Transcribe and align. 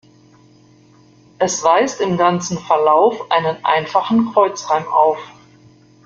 Es 1.37 1.61
weist 1.63 2.01
im 2.01 2.17
ganzen 2.17 2.57
Verlauf 2.57 3.29
einen 3.29 3.63
einfachen 3.63 4.33
Kreuzreim 4.33 4.87
auf. 4.87 5.19